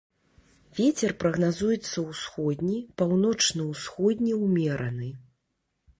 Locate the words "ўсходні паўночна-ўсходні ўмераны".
2.09-5.09